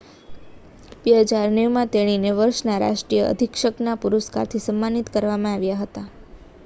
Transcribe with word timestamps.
2009 1.03 1.65
માં 1.73 1.91
તેણીને 1.91 2.31
વર્ષના 2.37 2.79
રાષ્ટ્રીય 2.79 3.29
અધિક્ષકના 3.29 3.95
પુરસ્કારથી 3.99 4.63
સમ્માનિત 4.65 5.13
કરવામાં 5.13 5.55
આવ્યા 5.55 5.81
હતા 5.83 6.07